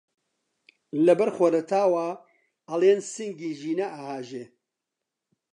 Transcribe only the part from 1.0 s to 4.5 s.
لەبەر خۆرەتاوا ئەڵێی سینگی ژینە ئەهاژێ